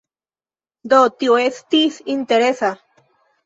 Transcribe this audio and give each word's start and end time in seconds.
Do, 0.93 1.03
tio 1.21 1.37
estis 1.43 2.03
interesa. 2.17 2.75